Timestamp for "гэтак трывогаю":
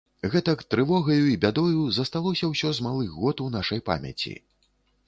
0.35-1.27